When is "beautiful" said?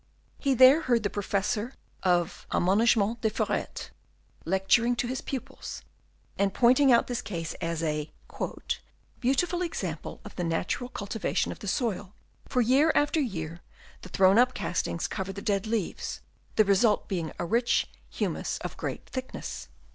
9.19-9.61